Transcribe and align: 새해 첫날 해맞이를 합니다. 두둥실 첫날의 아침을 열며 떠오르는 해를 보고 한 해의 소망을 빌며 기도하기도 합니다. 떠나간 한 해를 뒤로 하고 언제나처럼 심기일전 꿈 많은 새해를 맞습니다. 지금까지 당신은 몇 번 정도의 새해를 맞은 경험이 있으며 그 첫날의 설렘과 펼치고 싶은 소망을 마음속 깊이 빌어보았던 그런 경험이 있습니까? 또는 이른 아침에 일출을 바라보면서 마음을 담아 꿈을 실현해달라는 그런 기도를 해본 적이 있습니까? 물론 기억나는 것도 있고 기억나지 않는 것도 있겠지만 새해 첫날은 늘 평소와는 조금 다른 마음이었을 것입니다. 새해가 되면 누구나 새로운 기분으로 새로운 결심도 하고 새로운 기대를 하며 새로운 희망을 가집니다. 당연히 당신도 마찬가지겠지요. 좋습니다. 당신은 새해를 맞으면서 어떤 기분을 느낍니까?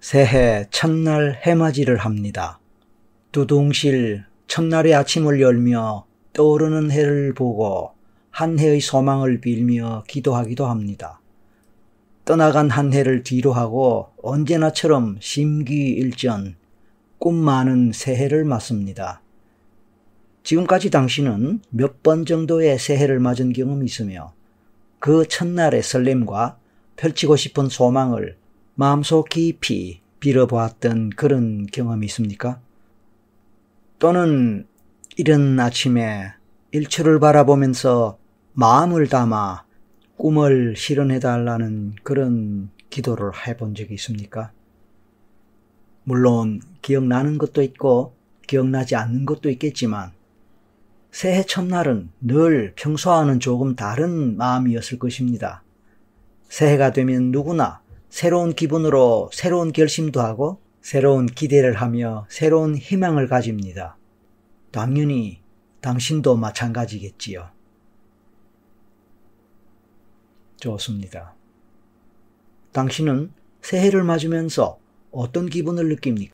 새해 0.00 0.66
첫날 0.70 1.38
해맞이를 1.44 1.98
합니다. 1.98 2.58
두둥실 3.32 4.24
첫날의 4.46 4.94
아침을 4.94 5.42
열며 5.42 6.06
떠오르는 6.32 6.90
해를 6.90 7.34
보고 7.34 7.92
한 8.30 8.58
해의 8.58 8.80
소망을 8.80 9.40
빌며 9.40 10.04
기도하기도 10.08 10.64
합니다. 10.64 11.20
떠나간 12.24 12.70
한 12.70 12.94
해를 12.94 13.22
뒤로 13.24 13.52
하고 13.52 14.08
언제나처럼 14.22 15.18
심기일전 15.20 16.56
꿈 17.18 17.34
많은 17.34 17.92
새해를 17.92 18.44
맞습니다. 18.44 19.20
지금까지 20.42 20.88
당신은 20.90 21.60
몇 21.68 22.02
번 22.02 22.24
정도의 22.24 22.78
새해를 22.78 23.20
맞은 23.20 23.52
경험이 23.52 23.84
있으며 23.84 24.32
그 24.98 25.28
첫날의 25.28 25.82
설렘과 25.82 26.56
펼치고 26.96 27.36
싶은 27.36 27.68
소망을 27.68 28.38
마음속 28.80 29.28
깊이 29.28 30.00
빌어보았던 30.20 31.10
그런 31.10 31.66
경험이 31.66 32.06
있습니까? 32.06 32.62
또는 33.98 34.66
이른 35.18 35.60
아침에 35.60 36.32
일출을 36.70 37.20
바라보면서 37.20 38.16
마음을 38.54 39.06
담아 39.08 39.64
꿈을 40.16 40.76
실현해달라는 40.78 41.96
그런 42.02 42.70
기도를 42.88 43.32
해본 43.46 43.74
적이 43.74 43.92
있습니까? 43.96 44.50
물론 46.04 46.62
기억나는 46.80 47.36
것도 47.36 47.60
있고 47.60 48.14
기억나지 48.46 48.96
않는 48.96 49.26
것도 49.26 49.50
있겠지만 49.50 50.12
새해 51.10 51.42
첫날은 51.42 52.08
늘 52.22 52.72
평소와는 52.76 53.40
조금 53.40 53.76
다른 53.76 54.38
마음이었을 54.38 54.98
것입니다. 54.98 55.62
새해가 56.48 56.92
되면 56.92 57.30
누구나 57.30 57.79
새로운 58.10 58.52
기분으로 58.54 59.30
새로운 59.32 59.72
결심도 59.72 60.20
하고 60.20 60.60
새로운 60.82 61.26
기대를 61.26 61.74
하며 61.74 62.26
새로운 62.28 62.76
희망을 62.76 63.28
가집니다. 63.28 63.96
당연히 64.72 65.40
당신도 65.80 66.36
마찬가지겠지요. 66.36 67.48
좋습니다. 70.56 71.34
당신은 72.72 73.32
새해를 73.62 74.04
맞으면서 74.04 74.78
어떤 75.10 75.46
기분을 75.46 75.88
느낍니까? 75.88 76.28